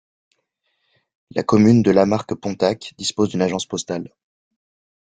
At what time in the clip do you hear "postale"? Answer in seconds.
3.67-4.15